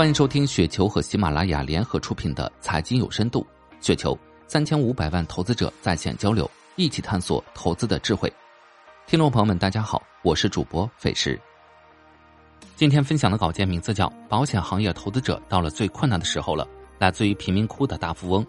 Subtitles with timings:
[0.00, 3.46] 欢迎收听雪球和喜马拉雅联合出品的《财经有深度》，
[3.86, 8.32] 雪球三千五百万投资者在线交流，一起探索投资的智慧。
[9.06, 11.38] 听众朋友们，大家好，我是主播费时。
[12.76, 16.64] 今天分享的稿件名字叫《保险行业投资者到了最困难的时候了》，
[16.98, 18.46] 来自于贫民窟的大富翁。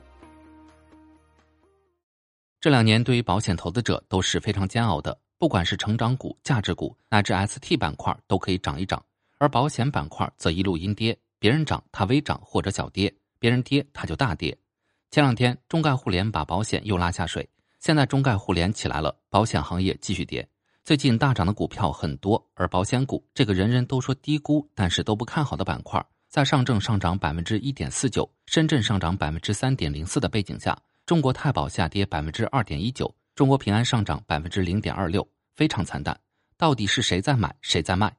[2.62, 9.04] 这两年对于保险投资者都是非常煎熬的，不管是成长股、价值股乃至 ST 板块都可以涨一涨，
[9.38, 11.14] 而保险板块则一路阴跌。
[11.42, 14.56] 别人涨，它微涨或者小跌；别人跌，它就大跌。
[15.10, 17.50] 前两天中概互联把保险又拉下水，
[17.80, 20.48] 现在中概互联起来了，保险行业继续跌。
[20.84, 26.00] 最近大涨的股票很多，而保险股这个人人都说低估，但是都不看好的板块，
[26.30, 36.16] 在上证上涨百分之一点四九，深圳上涨百分之三点零四的背景下，中国太保下跌百分之二点一九，中国平安上涨百分之零点二六，非常惨淡。
[36.56, 38.16] 到底是谁在买，谁在卖？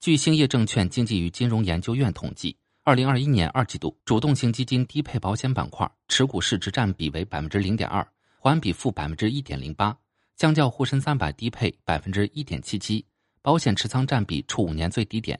[0.00, 8.06] 据兴业证券经济与金融研究院统计，二零二一年二季度主动型基金低配保险板块持股市值占比为百分之零点二，
[8.38, 9.96] 环比负百分之一点零八，
[10.36, 13.04] 相较沪深三百低配百分之一点七七，
[13.42, 15.38] 保险持仓占比处五年最低点，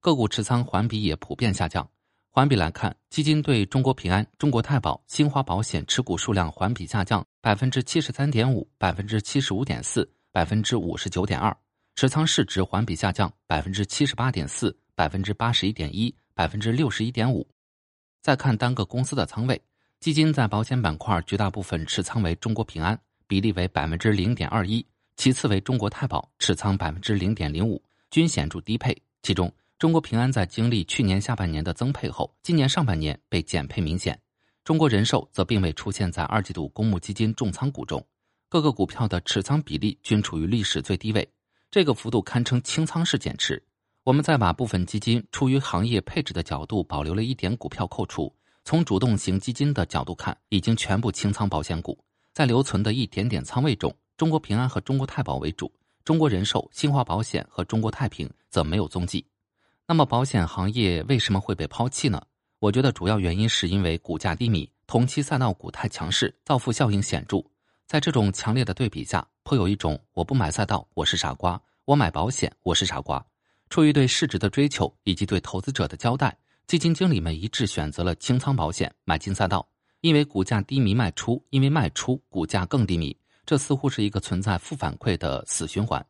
[0.00, 1.88] 个股持仓环比也普遍下降。
[2.32, 11.56] 环比来看，基金对中国平安、中国太保、新华保险持股数量环比下降百分之七十三点五、百分之七十五点四、百分之五十九点二。
[12.00, 17.46] 持仓市值环比下降百分之七十八点四、百分之八十一点一、百分之六十一点五。
[18.22, 19.60] 再看单个公司的仓位，
[19.98, 24.82] 基金在保险板块绝大部分持仓为中国平安，比例为百分之零点二一；
[25.18, 27.78] 其次为中国太保，持仓百分之零点零五，
[28.10, 28.96] 均显著低配。
[29.20, 34.14] 其中，中国平安在经历去年下半年的增配后，今年上半年被减配明显；
[34.64, 38.02] 中国人寿则并未出现在二季度公募基金重仓股中，
[38.48, 41.30] 各个股票的持仓比例均处于历史最低位。
[41.70, 43.62] 这个幅度堪称清仓式减持。
[44.02, 51.96] 我们再把部分基金出于行业配置的角度保留了一点股票扣除，从主动型基金的角度看，已经全部清仓保险股。
[52.32, 55.70] 在留存的一点点仓位中，中国平安和中国太保为主，
[56.04, 59.24] 中国人寿、新华保险和中国太平则没有踪迹。
[59.86, 62.20] 那么，保险行业为什么会被抛弃呢？
[62.58, 67.44] 我觉得主要原因是因为股价低迷，同期赛道股太强势，造富效应显著。
[67.90, 73.20] 在这种强烈的对比下，颇有一种我不买赛道我是傻瓜，我买保险我是傻瓜。
[73.68, 79.68] 出于对市值的追求以及对投资者的交代，基金经理们一致选择了清仓保险，买进赛道。
[80.02, 86.06] 因为股价低迷卖出，因为卖出股价更低迷，这似乎是一个存在负反馈的死循环。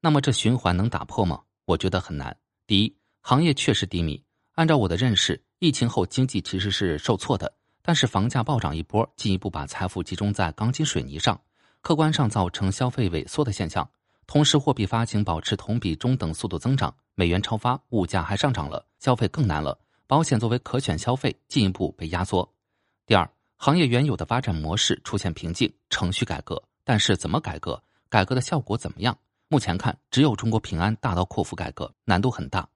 [0.00, 1.40] 那么这循环能打破吗？
[1.66, 2.36] 我觉得很难。
[2.66, 4.20] 第一，行业确实低迷。
[4.54, 7.54] 按照我的认识，疫情后经济其实是受挫的。
[7.82, 11.38] 但是房价暴涨一波，进一步把财富集中在钢筋水泥上，
[11.80, 13.88] 客观上造成消费萎缩的现象。
[14.26, 19.76] 同时，货币发行保持同比中等速度增长，美元超发，物价还上涨了，消费更难了。
[20.06, 22.48] 保险作为可选消费，进一步被压缩。
[23.04, 29.18] 第二，行业原有的发展模式出现瓶颈，程序改革，但是怎么改革，改革的效果怎么样？
[29.48, 32.66] 目前看，只有中国平安大刀阔斧改革，难度很大。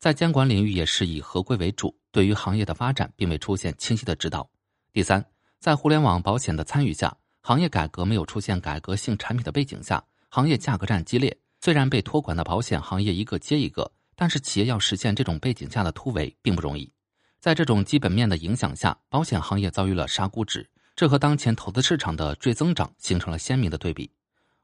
[0.00, 4.48] 在监管领域也是以合规为主，对于行业的发展并未出现清晰的指导。
[4.94, 5.22] 第三，
[5.58, 11.36] 在互联网保险的参与下，行业改革没有出现改革性产品的背景下，行业价格战激烈。
[11.60, 16.90] 虽然被托管的保险行业一个接一个，但是企业要实现这种背景下的突围并不容易。
[17.38, 24.10] 在这种基本面的影响下，保险行业遭遇了杀估值，这和当前投资市场的追增长形成了鲜明的对比。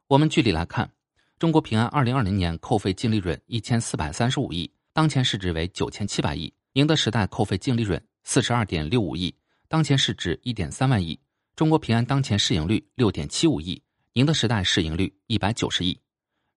[0.07, 0.91] 我们具体来看，
[1.39, 4.71] 中国平安二零二零年扣费净利润一千四百三十五亿。
[4.97, 9.35] 当前市值为九千七百亿，宁德时代扣费净利润四十二点六五亿，
[9.69, 11.21] 当前市值一点三万亿。
[11.55, 13.83] 中国平安当前市盈率六点七五亿，
[14.15, 16.01] 宁德时代市盈率一百九十亿。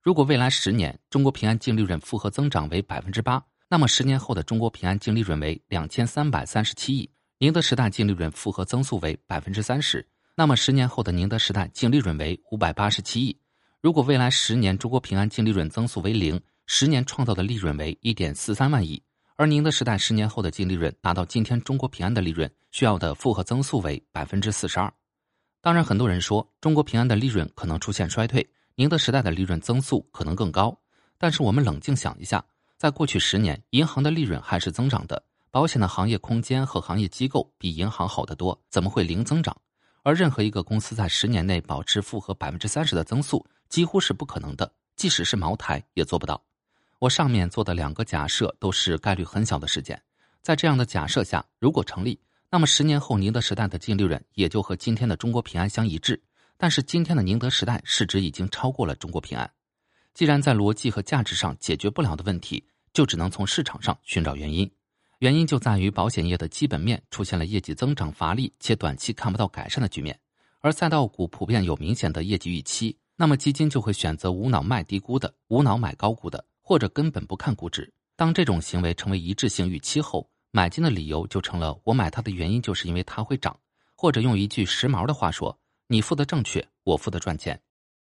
[0.02, 13.38] 如果未来十年中国平安净利润复合增长为百分之八，那么十年后的中国平安净利润为两千三百三十七亿，宁德时代净利润复合增速为百分之三十，那么十年后的宁德时代净利润为五百八十七亿。
[13.82, 16.42] 如果未来十年中国平安净利润增速为零。
[16.72, 19.02] 十年创造的利润为一点四三万亿，
[19.36, 24.94] 而宁德时代十年后的净利润达到今天中国平安的利润需要的复合增速为百分之四十二。
[25.62, 30.80] 当然，很多人说中国平安的利润可能出现衰退，宁德时代的利润增速可能更高。
[31.18, 32.46] 但是我们冷静想一下，
[32.78, 39.58] 在过去十年，银行的利润还是增长的，保险的行业空间和行业机构比银行好得多，怎么会零增长？
[40.04, 46.40] 而任何一个公司在十年内保持复合百分之三十的增速，几乎是不可能的，即使是茅台也做不到。
[47.00, 50.02] 我上面做的两个假设都是概率很小的事件，
[50.42, 52.20] 在这样的假设下，如果成立，
[52.52, 56.22] 那么十年后宁德时代的净利润也就和今天的中国平安相一致。
[56.58, 59.50] 但是今天的宁德时代市值已经超过了中国平安。
[60.14, 62.62] 既然在逻辑和价值上解决不了的问题，
[62.92, 64.70] 就只能从市场上寻找原因。
[65.20, 70.20] 原因就在于保险业的基本面出现了业绩增长乏力且短期看不到改善的局面，
[70.60, 77.92] 而赛道股普遍有明显的业绩预期，那么基金就会选择无脑卖低估的、无脑买高估的，或者根本不看估值。
[78.16, 83.60] 当这种行为成为一致性预期后，买进的理由就成了我买它的原因就是因为它会涨，
[83.96, 85.58] 或者用一句时髦的话说，
[85.88, 87.60] 你付的正确，我付的赚钱。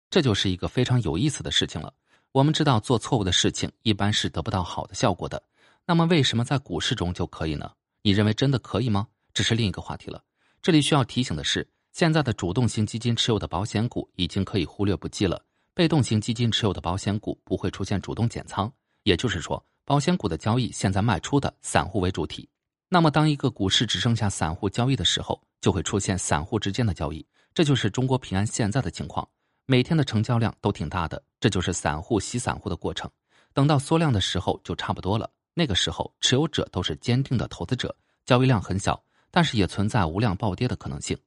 [0.08, 1.92] 这就是一个非常有意思的事情了。
[2.32, 5.42] 我们知道做错误的事情一般是得不到好的效果的。
[5.84, 7.70] 那么为什么在股市中就可以呢？
[8.00, 9.06] 你认为真的可以吗？
[9.34, 10.24] 这是另一个话题了。
[10.62, 15.44] 这里需要提醒的是，现在的主动型基金持有的保险股已经可以忽略不计了，
[15.74, 18.72] 被动型基金持有的保险股不会出现主动减仓，
[19.02, 22.48] 也就是说，保险股的交易现在卖出的散户为主体。
[22.88, 29.28] 那么，当一个股市只剩下散户交易的时候，就会出现散户之间的交易，这就是中国平安现在的情况，
[29.66, 33.10] 每天的成交量都挺大的，这就是散户洗散户的过程。
[33.52, 35.28] 等到缩量的时候，就差不多了。
[35.54, 37.92] 那个时候，持有者都是坚定的投资者，
[38.26, 41.18] 交易量很小，但是也存在无量暴跌的可能性。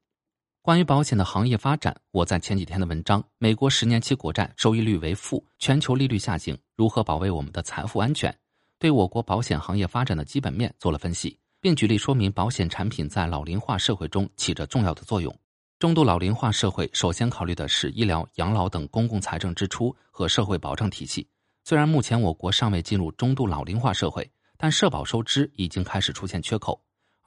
[0.68, 8.30] 关于保险的行业发展，我在前几天的文章《美国十年期国债收益率为负，全球利率下行，如何保卫我们的财富安全》，
[8.78, 15.34] 对我国保险行业发展的基本面做了分析，并举例说明保险产品在老龄化社会中起着重要的作用。
[15.80, 21.25] 中度老龄化社会首先考虑的是医疗、养老等公共财政支出和社会保障体系。
[21.64, 26.78] 虽然目前我国尚未进入中度老龄化社会，但社保收支已经开始出现缺口。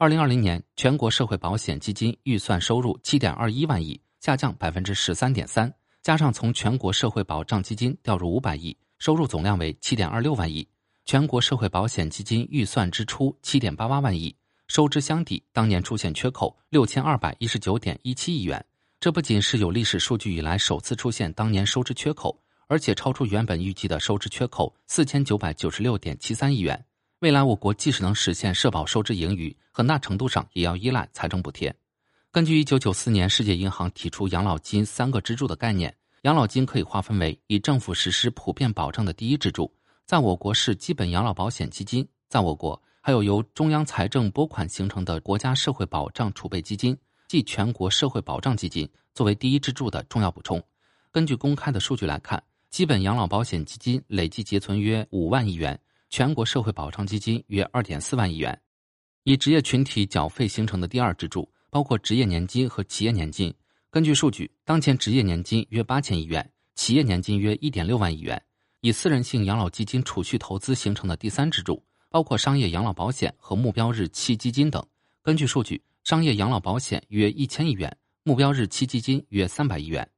[0.00, 5.70] 二零二零年全国社会保险基金预算收入七点二一万亿，下降百分之十三点三，
[6.00, 10.66] 加上从全国社会保障基金调入五百亿，收入总量为七点二六万亿。
[11.04, 14.34] 全国社会保险基金预算支出七点八八万亿，
[14.68, 18.64] 收支相抵，当年出现缺口六千二百一十九点一七亿元。
[19.00, 22.40] 这不仅是有历史数据以来首次出现当年收支缺口。
[22.68, 26.84] 而且超出原本预计的收支缺口四千九百九十六点七三亿元。
[27.20, 31.74] 未来我国即使能实现社保收支盈余，很大程度上也要依赖财政补贴。
[32.30, 39.70] 根据一九九四年世界银行提出养老金三个支柱的概念，养老金可以划分为以政府实施普遍保障的第一支柱，
[40.06, 46.96] 在我国是基本养老保险基金；在我国还有由中央财政拨款形成的国家社会保障储备基金，
[47.28, 50.62] 即全国社会保障基金，作为第一支柱的重要补充。
[51.12, 52.42] 根据公开的数据来看。
[52.70, 55.76] 基本养老保险基金累计结存约五万亿元，
[56.10, 58.60] 全国社会保障基金约二点四万亿元。
[59.22, 63.54] 以职业群体缴费形成的第二支柱，包括职业年金和企业年金。
[63.90, 68.42] 根据数据，当前职业年金约八千亿元，企业年金约一点六万亿元。
[68.80, 74.84] 以私人性养老基金储蓄投资形成的第三支柱，包括商业养老保险和目标日期基金等。
[75.22, 80.08] 根据数据，商业养老保险约一千亿元，目标日期基金约三百亿元。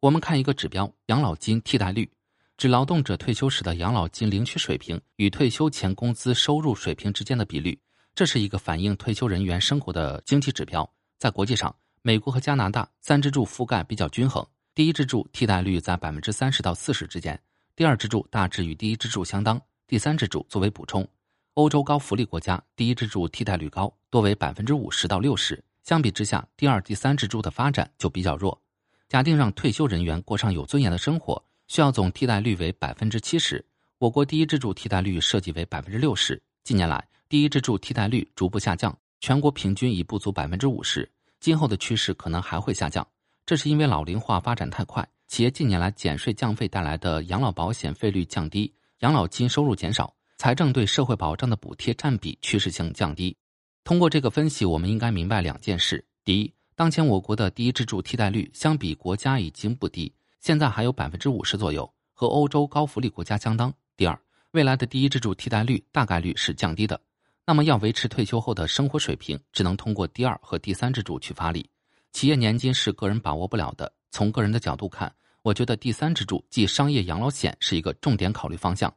[0.00, 2.10] 我们看一个指标：养老金替代率，
[2.58, 7.78] 指劳动者退休时的养老金领取水平与退休前工资收入水平之间的比率。
[8.16, 10.92] 这是一个反映退休人员生活的经济指标。
[11.18, 11.72] 在国际上，
[12.02, 14.44] 美国和加拿大三支柱覆盖比较均衡，
[14.74, 17.40] 第一支柱替代率在百分之三十到四十之间，
[17.76, 21.08] 第二支柱大致与第一支柱相当，第三支柱作为补充。
[21.54, 25.62] 欧洲高福利国家第一支柱替代率高，多为百分之五十到六十。
[25.84, 28.60] 相比之下，第二、第三支柱的发展就比较弱。
[29.08, 33.64] 假定让退休人员过上有尊严的生活，需要总替代率为百分之七十。
[33.98, 36.40] 我国第一支柱替代率设计为百分之六十。
[36.64, 41.08] 近年来，第一支柱替代率逐步下降，全国平均已不足百分之五十。
[41.40, 43.06] 今后的趋势可能还会下降，
[43.44, 53.36] 这是因为老龄化发展太快，企业近年来减税降费带来的养老保险费率降低，养老金收入减少，财政对社会保障的补贴占比趋势性降低。
[53.84, 63.72] 通过这个分析，我们应该明白两件事：第一，当前我国的第一支柱替代率相比国家已经不低，现在还有百分之五十左右，和欧洲高福利国家相当。
[63.96, 64.18] 第二，
[64.52, 67.00] 未来的第一支柱替代率大概率是降低的。
[67.44, 71.68] 那么要维持退休后的生活水平，只能通过第二和第三支柱去发力。
[72.12, 73.92] 企业年金是个人把握不了的。
[74.10, 78.92] 从个人的角度看，我觉得第三支柱即商业养老险是一个重点考虑方向。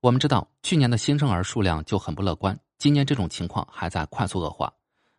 [0.00, 4.72] 我们知道，去年的新生儿数量就很不乐观，今年这种情况还在快速恶化。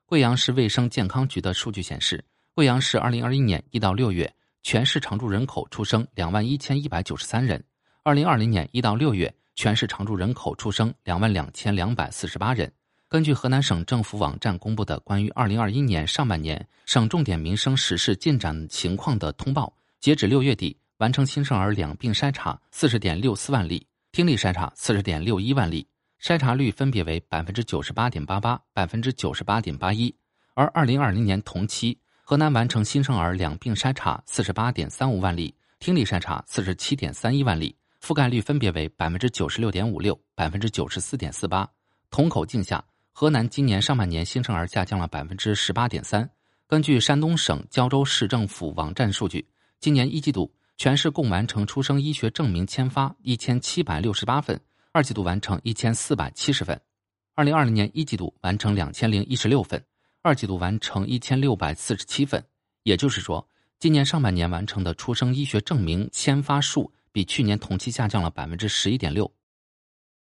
[0.06, 4.32] 贵阳市卫生健康局的数据显示，贵阳市二零二一年一到六月
[4.64, 7.64] 全市常住人口出生两万一千一百九十三人，
[8.04, 12.72] 二零二零年一到六月全市常住人口出生两万两千两百四十八人。
[13.08, 25.88] 根据河南省政府网站公布的关于二零二一年上半年省重点民生实事进展情况的通报，截止六月底，完成新生儿两病筛查四十点六四万例，听力筛查四十点六一万例。
[26.22, 30.14] 筛查率分别为百分之九十八点八八、百分之九十八点八一，
[30.56, 31.98] 而二零二零年同期，
[32.30, 41.66] 河南完成新生儿两病筛查四十八点三五万例，听力筛查四十七点三一万例，覆盖率分别为百分之九十六点五六、百分之九十四点四八。
[42.12, 46.30] 同口径下，河南今年上半年新生儿下降了百分之十八点三。
[46.68, 49.48] 根据山东省胶州市政府网站数据，
[49.80, 54.60] 今年一季度全市共完成出生医学证明签发一千七百六十八份，
[54.92, 56.78] 二季度完成一千四百七十份。
[57.36, 59.82] 二零二零年一季度完成两千零一十六份，
[60.28, 62.44] 二季度完成一千六百四十七份。
[62.84, 63.48] 也就是说，
[63.80, 69.32] 今年上半年完成的出生医学证明签发数比去年同期下降了百分之十一点六。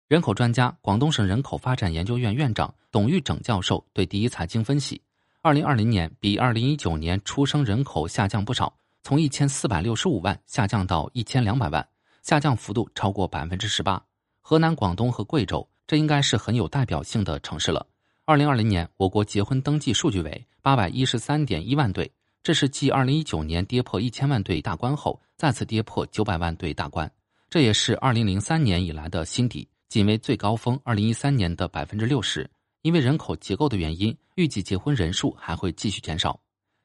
[0.08, 5.02] 人口专家、广东省人口发展研究院院长董玉整教授对第一财经分析：，
[5.42, 11.88] 二零二零年比二零一九年出生人口下降不少，从一千四百六十五万下降到一千两百万，
[12.22, 14.04] 下降幅度超过百分之十八。
[14.42, 17.86] 河南、广东和贵州，这应该是很有代表性的城市了。
[18.30, 22.12] 二零二零年，我国结婚登记数据为八百一十三点一万对，
[22.44, 27.12] 这是继二零一九年跌破一千万对大关后，再次跌破九百万对大关，
[27.50, 29.68] 这也是二零零三年以来的新低。
[29.88, 32.48] 仅为最高峰二零一三年的百分之六十，
[32.84, 36.40] 因为人口结构的原因，预计结婚人数还会继续减少。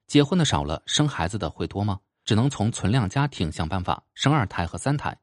[0.07, 2.01] 结婚的少了，生孩子的会多吗？
[2.25, 5.15] 只能从存量家庭想办法生二胎和三胎。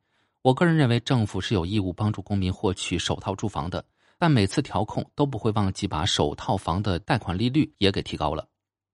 [0.43, 3.83] 我个人认为，政府是有义务帮助公民获取首套住房的，
[4.21, 8.47] 但每次调控都不会忘记把首套房的贷款利率也给提高了。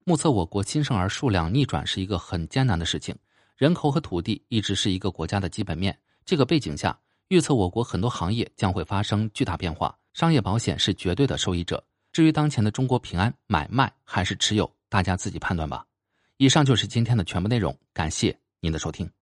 [0.06, 3.14] 目测我国新生儿数量逆转是一个很艰难的事情，
[3.58, 6.00] 人口和土地一直是一个国家的基本面。
[6.24, 6.98] 这个背景下。
[7.28, 11.84] 预测我国很多行业将会发生巨大变化，商业保险是绝对的受益者。
[12.14, 15.86] 至于当前的中国平安买卖还是持有，大家自己判断吧。
[16.38, 19.12] 以上就是今天的全部内容，感谢您的收听。